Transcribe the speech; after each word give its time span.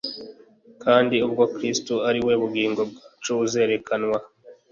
«Kandi 0.83 1.15
ubwo 1.27 1.43
Kristo 1.55 1.93
ari 2.09 2.19
we 2.25 2.33
bugingo 2.41 2.81
bwacu 2.89 3.33
azerekanwa, 3.45 4.17